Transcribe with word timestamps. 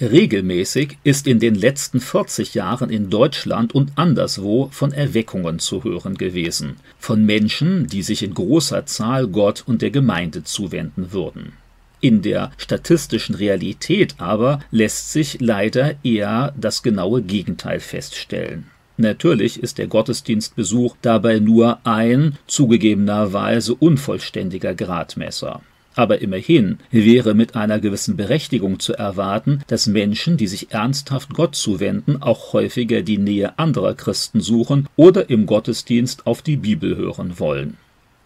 Regelmäßig 0.00 0.96
ist 1.02 1.26
in 1.26 1.40
den 1.40 1.56
letzten 1.56 2.00
40 2.00 2.54
Jahren 2.54 2.88
in 2.88 3.10
Deutschland 3.10 3.74
und 3.74 3.90
anderswo 3.96 4.68
von 4.70 4.92
Erweckungen 4.92 5.58
zu 5.58 5.82
hören 5.82 6.16
gewesen, 6.16 6.76
von 7.00 7.26
Menschen, 7.26 7.88
die 7.88 8.02
sich 8.02 8.22
in 8.22 8.32
großer 8.32 8.86
Zahl 8.86 9.26
Gott 9.26 9.64
und 9.66 9.82
der 9.82 9.90
Gemeinde 9.90 10.44
zuwenden 10.44 11.12
würden. 11.12 11.54
In 12.00 12.22
der 12.22 12.52
statistischen 12.58 13.34
Realität 13.34 14.14
aber 14.18 14.60
lässt 14.70 15.12
sich 15.12 15.38
leider 15.40 15.96
eher 16.04 16.54
das 16.56 16.84
genaue 16.84 17.22
Gegenteil 17.22 17.80
feststellen. 17.80 18.66
Natürlich 18.98 19.60
ist 19.60 19.78
der 19.78 19.88
Gottesdienstbesuch 19.88 20.96
dabei 21.02 21.40
nur 21.40 21.80
ein, 21.84 22.38
zugegebenerweise 22.46 23.74
unvollständiger 23.74 24.74
Gradmesser. 24.74 25.60
Aber 25.98 26.20
immerhin 26.22 26.78
wäre 26.92 27.34
mit 27.34 27.56
einer 27.56 27.80
gewissen 27.80 28.16
Berechtigung 28.16 28.78
zu 28.78 28.92
erwarten, 28.92 29.62
dass 29.66 29.88
Menschen, 29.88 30.36
die 30.36 30.46
sich 30.46 30.70
ernsthaft 30.70 31.34
Gott 31.34 31.56
zuwenden, 31.56 32.22
auch 32.22 32.52
häufiger 32.52 33.02
die 33.02 33.18
Nähe 33.18 33.58
anderer 33.58 33.94
Christen 33.94 34.40
suchen 34.40 34.86
oder 34.94 35.28
im 35.28 35.44
Gottesdienst 35.44 36.24
auf 36.24 36.40
die 36.40 36.54
Bibel 36.54 36.96
hören 36.96 37.40
wollen. 37.40 37.78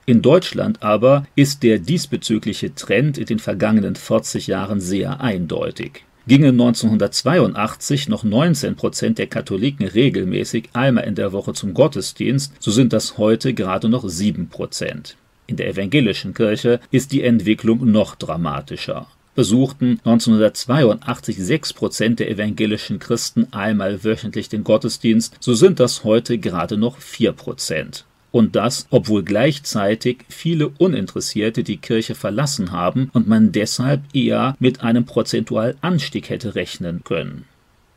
In 0.04 0.20
Deutschland 0.20 0.82
aber 0.82 1.26
ist 1.34 1.62
der 1.62 1.78
diesbezügliche 1.78 2.74
Trend 2.74 3.16
in 3.16 3.24
den 3.24 3.38
vergangenen 3.38 3.96
40 3.96 4.48
Jahren 4.48 4.78
sehr 4.78 5.22
eindeutig. 5.22 6.04
Gingen 6.26 6.60
1982 6.60 8.06
noch 8.10 8.22
19 8.22 8.76
Prozent 8.76 9.16
der 9.16 9.28
Katholiken 9.28 9.86
regelmäßig 9.86 10.68
einmal 10.74 11.04
in 11.04 11.14
der 11.14 11.32
Woche 11.32 11.54
zum 11.54 11.72
Gottesdienst, 11.72 12.52
so 12.60 12.70
sind 12.70 12.92
das 12.92 13.16
heute 13.16 13.54
gerade 13.54 13.88
noch 13.88 14.06
7 14.06 14.50
Prozent. 14.50 15.16
In 15.46 15.56
der 15.56 15.68
evangelischen 15.68 16.34
Kirche 16.34 16.80
ist 16.90 17.12
die 17.12 17.22
Entwicklung 17.22 17.90
noch 17.90 18.14
dramatischer. 18.14 19.08
Besuchten 19.34 19.98
1982 20.04 21.36
6 21.38 21.72
Prozent 21.72 22.20
der 22.20 22.30
evangelischen 22.30 22.98
Christen 22.98 23.48
einmal 23.50 24.04
wöchentlich 24.04 24.50
den 24.50 24.62
Gottesdienst, 24.62 25.36
so 25.40 25.54
sind 25.54 25.80
das 25.80 26.04
heute 26.04 26.38
gerade 26.38 26.76
noch 26.76 26.98
4 26.98 27.32
Prozent. 27.32 28.04
Und 28.30 28.56
das, 28.56 28.86
obwohl 28.90 29.22
gleichzeitig 29.22 30.24
viele 30.28 30.68
Uninteressierte 30.78 31.64
die 31.64 31.76
Kirche 31.78 32.14
verlassen 32.14 32.72
haben 32.72 33.10
und 33.12 33.26
man 33.26 33.52
deshalb 33.52 34.02
eher 34.14 34.54
mit 34.58 34.82
einem 34.82 35.04
Prozentualanstieg 35.04 36.30
hätte 36.30 36.54
rechnen 36.54 37.02
können. 37.04 37.44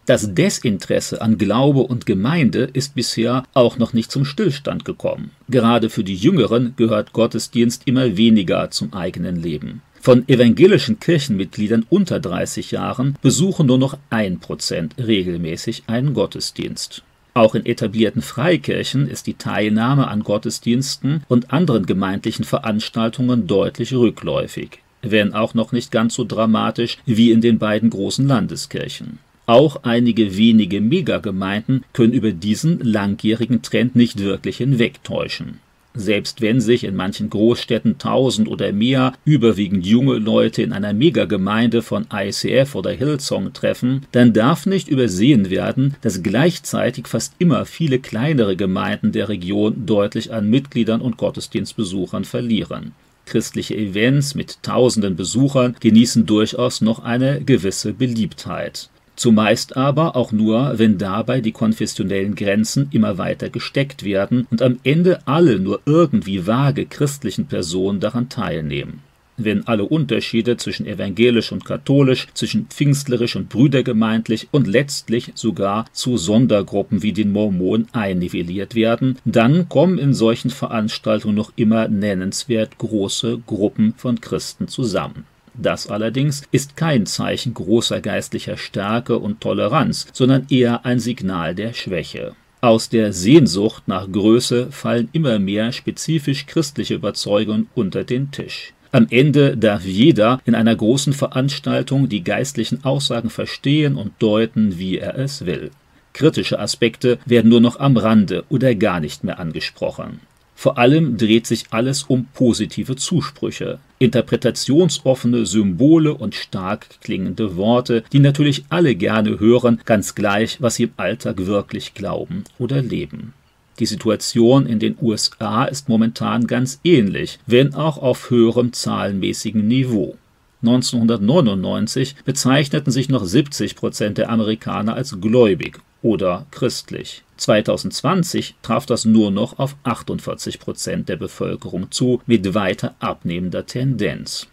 Das 0.06 0.36
Desinteresse 0.36 1.20
an 1.20 1.40
Glaube 1.40 1.80
und 1.80 2.06
Gemeinde 2.06 2.70
ist 2.74 2.94
bisher 2.94 3.44
auch 3.56 3.80
noch 3.80 3.94
nicht 3.94 4.12
zum 4.12 4.24
Stillstand 4.24 4.86
gekommen. 4.86 5.32
Gerade 5.50 5.90
für 5.90 6.04
die 6.04 6.16
Jüngeren 6.16 6.76
gehört 6.78 7.12
Gottesdienst 7.12 7.84
immer 7.86 8.16
weniger 8.16 8.70
zum 8.70 8.94
eigenen 8.94 9.42
Leben. 9.42 9.82
Von 10.00 10.30
evangelischen 10.30 11.00
Kirchenmitgliedern 11.00 11.88
unter 11.90 12.20
30 12.20 12.70
Jahren 12.70 13.18
besuchen 13.24 13.66
nur 13.66 13.80
noch 13.80 13.98
ein 14.12 14.40
Prozent 14.40 14.94
regelmäßig 15.00 15.86
einen 15.88 16.14
Gottesdienst. 16.14 17.02
Auch 17.34 17.56
in 17.56 17.66
etablierten 17.66 18.22
Freikirchen 18.22 19.10
ist 19.10 19.26
die 19.26 19.34
Teilnahme 19.34 20.08
an 20.08 20.24
Gottesdiensten 20.24 21.24
und 21.28 21.52
anderen 21.52 21.88
gemeindlichen 21.88 22.46
Veranstaltungen 22.46 23.48
deutlich 23.48 23.92
rückläufig, 23.96 24.84
wenn 25.02 25.34
auch 25.34 25.56
noch 25.56 25.72
nicht 25.72 25.92
ganz 25.92 26.14
so 26.14 26.26
dramatisch 26.26 27.00
wie 27.08 27.32
in 27.32 27.42
den 27.42 27.58
beiden 27.58 27.90
großen 27.90 28.28
Landeskirchen. 28.28 29.18
Auch 29.48 29.84
einige 29.84 30.38
wenige 30.38 30.82
Megagemeinden 30.82 31.84
können 31.94 32.14
über 32.14 32.32
diesen 32.32 32.80
langjährigen 32.80 33.62
Trend 33.62 33.96
nicht 33.96 34.20
wirklich 34.20 34.58
hinwegtäuschen. 34.58 35.60
Selbst 35.98 36.42
wenn 36.42 36.60
sich 36.60 36.84
in 36.84 36.96
manchen 36.96 37.30
Großstädten 37.30 37.98
tausend 37.98 38.50
oder 38.50 38.74
mehr 38.74 39.14
überwiegend 39.24 39.86
junge 39.86 40.16
Leute 40.16 40.62
in 40.62 40.74
einer 40.74 40.92
Megagemeinde 40.92 41.82
von 41.82 42.06
ICF 42.12 42.76
oder 42.76 42.92
Hillsong 42.92 43.54
treffen, 43.54 44.06
dann 44.12 44.34
darf 44.34 44.66
nicht 44.66 44.90
übersehen 44.90 45.50
werden, 45.50 45.96
dass 46.02 46.22
gleichzeitig 46.22 47.08
fast 47.08 47.36
immer 47.40 47.66
viele 47.66 48.00
kleinere 48.00 48.58
Gemeinden 48.58 49.14
der 49.14 49.30
Region 49.30 49.86
deutlich 49.86 50.34
an 50.34 50.50
Mitgliedern 50.50 51.00
und 51.00 51.18
Gottesdienstbesuchern 51.18 52.26
verlieren. 52.26 52.92
Christliche 53.26 53.76
Events 53.76 54.36
mit 54.36 54.62
tausenden 54.64 55.16
Besuchern 55.16 55.78
genießen 55.80 56.26
durchaus 56.26 56.82
noch 56.82 57.04
eine 57.04 57.42
gewisse 57.42 57.94
Beliebtheit 57.94 58.90
zumeist 59.16 59.78
aber 59.78 60.16
auch 60.16 60.32
nur, 60.32 60.78
wenn 60.78 60.98
dabei 60.98 61.42
die 61.42 61.52
konfessionellen 61.52 62.36
Grenzen 62.36 62.88
immer 62.92 63.18
weiter 63.18 63.50
gesteckt 63.50 64.04
werden 64.04 64.48
und 64.52 64.62
am 64.62 64.80
Ende 64.84 65.20
alle 65.26 65.60
nur 65.60 65.82
irgendwie 65.86 66.48
vage 66.48 66.86
christlichen 66.86 67.48
Personen 67.48 68.00
daran 68.00 68.30
teilnehmen. 68.30 69.02
Wenn 69.38 69.68
alle 69.68 69.84
Unterschiede 69.84 70.56
zwischen 70.56 70.86
evangelisch 70.86 71.52
und 71.52 71.66
katholisch, 71.66 72.28
zwischen 72.34 72.68
pfingstlerisch 72.68 73.36
und 73.36 73.50
brüdergemeindlich 73.50 74.48
und 74.52 74.66
letztlich 74.66 75.34
sogar 75.36 75.86
zu 75.92 76.16
Sondergruppen 76.16 77.04
wie 77.04 77.12
den 77.12 77.34
Mormonen 77.34 77.90
einnivelliert 77.92 78.76
werden, 78.76 79.18
dann 79.26 79.68
kommen 79.68 79.98
in 79.98 80.14
solchen 80.14 80.52
Veranstaltungen 80.52 81.36
noch 81.36 81.52
immer 81.58 81.90
nennenswert 81.90 82.78
große 82.78 83.40
Gruppen 83.46 83.94
von 83.98 84.22
Christen 84.22 84.70
zusammen. 84.70 85.26
Das 85.58 85.88
allerdings 85.88 86.44
ist 86.52 86.76
kein 86.76 87.06
Zeichen 87.06 87.54
großer 87.54 88.02
geistlicher 88.02 88.58
Stärke 88.58 89.18
und 89.18 89.42
Toleranz, 89.42 90.08
sondern 90.14 90.48
eher 90.50 90.86
ein 90.86 91.00
Signal 91.00 91.56
der 91.56 91.74
Schwäche. 91.74 92.34
Aus 92.62 92.90
der 92.90 93.14
Sehnsucht 93.14 93.88
nach 93.88 94.12
Größe 94.12 94.72
fallen 94.72 95.10
immer 95.12 95.40
mehr 95.40 95.72
spezifisch 95.72 96.46
christliche 96.48 96.96
Überzeugungen 96.96 97.68
unter 97.76 98.04
den 98.04 98.32
Tisch. 98.32 98.74
Am 98.92 99.08
Ende 99.10 99.58
darf 99.58 99.84
jeder 99.84 100.40
in 100.46 100.56
einer 100.56 100.76
großen 100.76 101.14
Veranstaltung 101.14 102.08
die 102.08 102.24
geistlichen 102.24 102.84
Aussagen 102.86 103.30
verstehen 103.30 103.98
und 103.98 104.14
deuten, 104.20 104.80
wie 104.80 104.98
er 104.98 105.18
es 105.18 105.46
will. 105.46 105.72
Kritische 106.14 106.60
Aspekte 106.60 107.20
werden 107.26 107.50
nur 107.50 107.60
noch 107.60 107.78
am 107.80 107.98
Rande 107.98 108.46
oder 108.48 108.74
gar 108.74 109.02
nicht 109.02 109.26
mehr 109.26 109.38
angesprochen. 109.38 110.22
Vor 110.56 110.78
allem 110.78 111.18
dreht 111.18 111.46
sich 111.46 111.66
alles 111.72 112.04
um 112.04 112.26
positive 112.34 112.96
Zusprüche, 112.96 113.80
interpretationsoffene 114.00 115.46
Symbole 115.46 116.14
und 116.14 116.34
stark 116.34 117.02
klingende 117.02 117.58
Worte, 117.58 118.04
die 118.14 118.20
natürlich 118.20 118.64
alle 118.70 118.96
gerne 118.96 119.40
hören, 119.40 119.82
ganz 119.86 120.16
gleich, 120.16 120.62
was 120.62 120.76
sie 120.76 120.84
im 120.84 120.94
Alltag 120.98 121.46
wirklich 121.46 121.94
glauben 121.94 122.46
oder 122.58 122.82
leben. 122.82 123.34
Die 123.80 123.86
Situation 123.86 124.66
in 124.66 124.80
den 124.80 124.98
USA 125.02 125.66
ist 125.66 125.90
momentan 125.90 126.48
ganz 126.48 126.80
ähnlich, 126.86 127.40
wenn 127.46 127.76
auch 127.76 127.98
auf 127.98 128.30
höherem 128.30 128.72
zahlenmäßigen 128.72 129.68
Niveau. 129.68 130.16
1999 130.64 132.16
bezeichneten 132.24 132.92
sich 132.92 133.10
noch 133.10 133.26
70 133.26 133.76
Prozent 133.76 134.18
der 134.18 134.30
Amerikaner 134.30 134.96
als 134.96 135.20
gläubig 135.20 135.80
oder 136.06 136.46
christlich. 136.52 137.24
2020 137.38 138.54
traf 138.62 138.86
das 138.86 139.06
nur 139.06 139.32
noch 139.32 139.58
auf 139.58 139.76
48 139.84 140.60
Prozent 140.60 141.10
der 141.10 141.16
Bevölkerung 141.16 141.90
zu, 141.90 142.22
mit 142.28 142.54
weiter 142.54 142.94
abnehmender 143.00 143.66
Tendenz. 143.66 144.48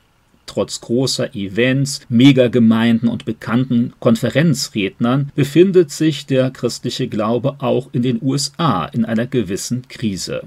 Trotz 0.46 0.80
großer 0.80 1.34
Events, 1.34 2.00
Megagemeinden 2.08 3.08
und 3.08 3.26
bekannten 3.26 3.92
Konferenzrednern 4.00 5.30
befindet 5.34 5.90
sich 5.90 6.24
der 6.24 6.50
christliche 6.50 7.06
Glaube 7.06 7.56
auch 7.58 7.90
in 7.92 8.02
den 8.02 8.20
USA 8.22 8.86
in 8.86 9.04
einer 9.04 9.26
gewissen 9.26 9.86
Krise. 9.88 10.44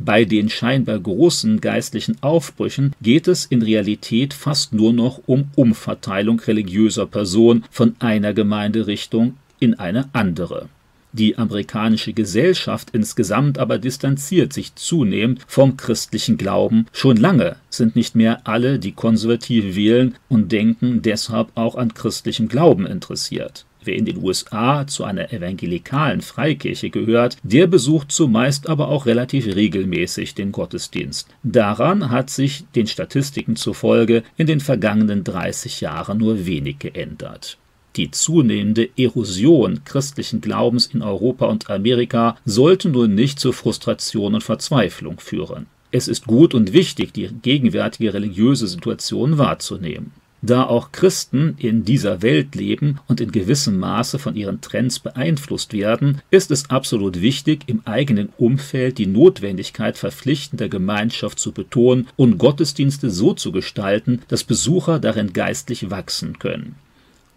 Bei 0.00 0.24
den 0.24 0.48
scheinbar 0.48 0.98
großen 0.98 1.60
geistlichen 1.60 2.16
Aufbrüchen 2.20 2.94
geht 3.00 3.28
es 3.28 3.46
in 3.46 3.62
Realität 3.62 4.34
fast 4.34 4.72
nur 4.72 4.92
noch 4.92 5.22
um 5.26 5.50
Umverteilung 5.54 6.40
religiöser 6.40 7.06
Personen 7.06 7.64
von 7.70 7.94
einer 8.00 8.32
Gemeinderichtung 8.32 9.36
in 9.58 9.78
eine 9.78 10.08
andere. 10.12 10.68
Die 11.12 11.38
amerikanische 11.38 12.12
Gesellschaft 12.12 12.90
insgesamt 12.92 13.58
aber 13.58 13.78
distanziert 13.78 14.52
sich 14.52 14.74
zunehmend 14.74 15.40
vom 15.46 15.76
christlichen 15.78 16.36
Glauben. 16.36 16.86
Schon 16.92 17.16
lange 17.16 17.56
sind 17.70 17.96
nicht 17.96 18.14
mehr 18.14 18.46
alle, 18.46 18.78
die 18.78 18.92
konservativ 18.92 19.74
wählen 19.74 20.16
und 20.28 20.52
denken, 20.52 21.00
deshalb 21.00 21.48
auch 21.54 21.76
an 21.76 21.94
christlichem 21.94 22.48
Glauben 22.48 22.86
interessiert. 22.86 23.64
Wer 23.82 23.96
in 23.96 24.04
den 24.04 24.22
USA 24.22 24.86
zu 24.86 25.04
einer 25.04 25.32
evangelikalen 25.32 26.20
Freikirche 26.20 26.90
gehört, 26.90 27.38
der 27.42 27.66
besucht 27.66 28.12
zumeist 28.12 28.68
aber 28.68 28.88
auch 28.88 29.06
relativ 29.06 29.46
regelmäßig 29.46 30.34
den 30.34 30.52
Gottesdienst. 30.52 31.28
Daran 31.42 32.10
hat 32.10 32.28
sich 32.28 32.64
den 32.74 32.86
Statistiken 32.86 33.56
zufolge 33.56 34.24
in 34.36 34.46
den 34.46 34.60
vergangenen 34.60 35.24
30 35.24 35.80
Jahren 35.80 36.18
nur 36.18 36.44
wenig 36.44 36.80
geändert. 36.80 37.56
Die 37.98 38.12
zunehmende 38.12 38.90
Erosion 38.96 39.80
christlichen 39.84 40.40
Glaubens 40.40 40.86
in 40.86 41.02
Europa 41.02 41.46
und 41.46 41.68
Amerika 41.68 42.36
sollte 42.44 42.90
nun 42.90 43.16
nicht 43.16 43.40
zu 43.40 43.50
Frustration 43.50 44.34
und 44.34 44.44
Verzweiflung 44.44 45.18
führen. 45.18 45.66
Es 45.90 46.06
ist 46.06 46.24
gut 46.24 46.54
und 46.54 46.72
wichtig, 46.72 47.12
die 47.12 47.28
gegenwärtige 47.42 48.14
religiöse 48.14 48.68
Situation 48.68 49.36
wahrzunehmen. 49.36 50.12
Da 50.42 50.62
auch 50.62 50.92
Christen 50.92 51.56
in 51.58 51.84
dieser 51.84 52.22
Welt 52.22 52.54
leben 52.54 53.00
und 53.08 53.20
in 53.20 53.32
gewissem 53.32 53.80
Maße 53.80 54.20
von 54.20 54.36
ihren 54.36 54.60
Trends 54.60 55.00
beeinflusst 55.00 55.72
werden, 55.72 56.22
ist 56.30 56.52
es 56.52 56.70
absolut 56.70 57.20
wichtig, 57.20 57.64
im 57.66 57.82
eigenen 57.84 58.28
Umfeld 58.38 58.98
die 58.98 59.08
Notwendigkeit 59.08 59.98
verpflichtender 59.98 60.68
Gemeinschaft 60.68 61.40
zu 61.40 61.50
betonen 61.50 62.06
und 62.14 62.38
Gottesdienste 62.38 63.10
so 63.10 63.34
zu 63.34 63.50
gestalten, 63.50 64.22
dass 64.28 64.44
Besucher 64.44 65.00
darin 65.00 65.32
geistlich 65.32 65.90
wachsen 65.90 66.38
können. 66.38 66.76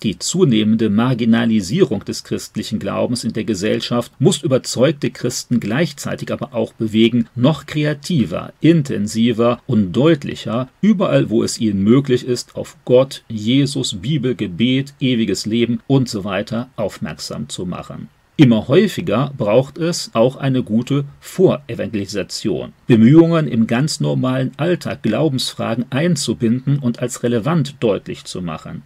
Die 0.04 0.18
zunehmende 0.18 0.90
Marginalisierung 0.90 2.04
des 2.04 2.24
christlichen 2.24 2.80
Glaubens 2.80 3.24
in 3.24 3.34
der 3.34 3.44
Gesellschaft 3.44 4.12
muss 4.18 4.42
überzeugte 4.42 5.12
Christen 5.12 5.60
gleichzeitig 5.60 6.32
aber 6.32 6.56
auch 6.56 6.74
bewegen, 6.74 7.28
noch 7.36 7.68
kreativer, 7.68 8.52
intensiver 8.62 9.62
und 9.68 9.92
deutlicher, 9.92 10.70
überall 10.82 11.30
wo 11.30 11.44
es 11.44 11.60
ihnen 11.60 11.84
möglich 11.84 12.26
ist, 12.26 12.56
auf 12.56 12.78
Gott, 12.84 13.24
Jesus, 13.30 14.02
Bibel, 14.02 14.34
Gebet, 14.34 14.96
ewiges 15.00 15.46
Leben 15.46 15.82
usw. 15.88 16.46
So 16.50 16.66
aufmerksam 16.78 17.50
zu 17.50 17.68
machen. 17.68 18.10
Immer 18.38 18.68
häufiger 18.68 19.32
braucht 19.38 19.78
es 19.78 20.10
auch 20.14 20.36
eine 20.36 20.64
gute 20.64 21.06
Vorevangelisation. 21.20 22.74
Bemühungen 22.88 23.48
im 23.48 23.68
ganz 23.68 24.00
normalen 24.00 24.52
Alltag 24.58 25.04
Glaubensfragen 25.04 25.86
einzubinden 25.92 26.80
und 26.80 27.00
als 27.00 27.22
relevant 27.22 27.76
deutlich 27.82 28.24
zu 28.24 28.42
machen. 28.42 28.82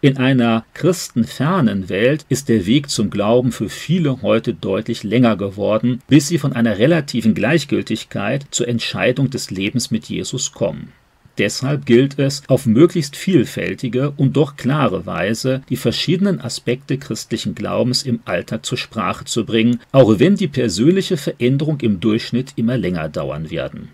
In 0.00 0.16
einer 0.16 0.64
christenfernen 0.74 1.88
Welt 1.88 2.24
ist 2.28 2.48
der 2.48 2.66
Weg 2.66 2.90
zum 2.90 3.10
Glauben 3.10 3.52
für 3.52 3.68
viele 3.68 4.22
heute 4.22 4.54
deutlich 4.54 5.02
länger 5.02 5.36
geworden, 5.36 6.00
bis 6.08 6.28
sie 6.28 6.38
von 6.38 6.52
einer 6.52 6.78
relativen 6.78 7.34
Gleichgültigkeit 7.34 8.46
zur 8.50 8.68
Entscheidung 8.68 9.30
des 9.30 9.50
Lebens 9.50 9.90
mit 9.90 10.06
Jesus 10.06 10.52
kommen. 10.52 10.92
Deshalb 11.38 11.86
gilt 11.86 12.18
es, 12.18 12.42
auf 12.48 12.66
möglichst 12.66 13.16
vielfältige 13.16 14.10
und 14.10 14.36
doch 14.36 14.56
klare 14.56 15.06
Weise 15.06 15.62
die 15.70 15.76
verschiedenen 15.76 16.40
Aspekte 16.40 16.98
christlichen 16.98 17.54
Glaubens 17.54 18.02
im 18.02 18.20
Alltag 18.26 18.66
zur 18.66 18.76
Sprache 18.76 19.24
zu 19.24 19.46
bringen, 19.46 19.80
auch 19.92 20.18
wenn 20.18 20.36
die 20.36 20.48
persönliche 20.48 21.16
Veränderung 21.16 21.80
im 21.80 22.00
Durchschnitt 22.00 22.52
immer 22.56 22.76
länger 22.76 23.08
dauern 23.08 23.50
werden. 23.50 23.88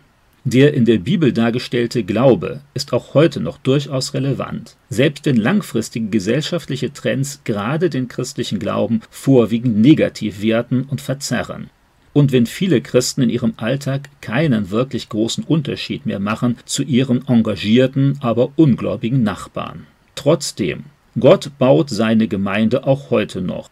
Der 0.48 0.74
in 0.74 0.84
der 0.84 0.98
Bibel 0.98 1.32
dargestellte 1.32 2.04
Glaube 2.04 2.60
ist 2.72 2.92
auch 2.92 3.14
heute 3.14 3.40
noch 3.40 3.58
durchaus 3.58 4.14
relevant, 4.14 4.76
selbst 4.88 5.26
wenn 5.26 5.34
langfristige 5.34 6.06
gesellschaftliche 6.06 6.92
Trends 6.92 7.40
gerade 7.42 7.90
den 7.90 8.06
christlichen 8.06 8.60
Glauben 8.60 9.00
vorwiegend 9.10 9.78
negativ 9.78 10.42
werten 10.42 10.84
und 10.84 11.00
verzerren. 11.00 11.68
Und 12.12 12.30
wenn 12.30 12.46
viele 12.46 12.80
Christen 12.80 13.22
in 13.22 13.30
ihrem 13.30 13.54
Alltag 13.56 14.08
keinen 14.20 14.70
wirklich 14.70 15.08
großen 15.08 15.42
Unterschied 15.42 16.06
mehr 16.06 16.20
machen 16.20 16.56
zu 16.64 16.84
ihren 16.84 17.26
engagierten, 17.26 18.16
aber 18.20 18.52
ungläubigen 18.54 19.24
Nachbarn. 19.24 19.88
Trotzdem, 20.14 20.84
Gott 21.18 21.50
baut 21.58 21.90
seine 21.90 22.28
Gemeinde 22.28 22.86
auch 22.86 23.10
heute 23.10 23.40
noch, 23.40 23.68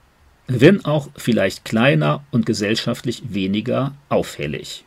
wenn 0.48 0.84
auch 0.84 1.08
vielleicht 1.14 1.64
kleiner 1.64 2.24
und 2.32 2.46
gesellschaftlich 2.46 3.22
weniger 3.28 3.94
auffällig. 4.08 4.84